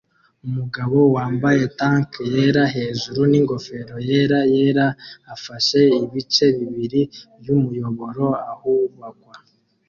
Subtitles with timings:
[0.47, 4.87] Umugabo wambaye tank yera hejuru n'ingofero yera yera
[5.33, 7.01] afashe ibice bibiri
[7.39, 9.35] byumuyoboro ahubakwa